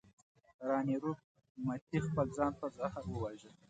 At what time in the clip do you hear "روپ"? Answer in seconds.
1.03-1.19